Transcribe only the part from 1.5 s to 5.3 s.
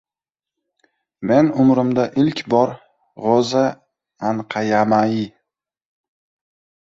umrimda ilk bor g‘o‘za anqayamai.